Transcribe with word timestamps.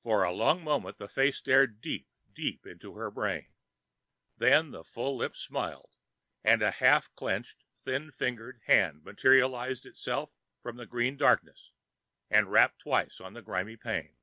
For 0.00 0.24
a 0.24 0.32
long 0.32 0.64
moment 0.64 0.98
the 0.98 1.06
face 1.06 1.36
stared 1.36 1.80
deep, 1.80 2.08
deep 2.34 2.66
into 2.66 2.94
her 2.96 3.12
brain. 3.12 3.46
Then 4.36 4.72
the 4.72 4.82
full 4.82 5.16
lips 5.16 5.38
smiled 5.38 5.94
and 6.42 6.62
a 6.62 6.72
half 6.72 7.14
clenched, 7.14 7.62
thin 7.78 8.10
fingered 8.10 8.60
hand 8.64 9.04
materialized 9.04 9.86
itself 9.86 10.32
from 10.60 10.78
the 10.78 10.86
green 10.86 11.16
darkness 11.16 11.70
and 12.28 12.50
rapped 12.50 12.80
twice 12.80 13.20
on 13.20 13.34
the 13.34 13.40
grimy 13.42 13.76
pane. 13.76 14.16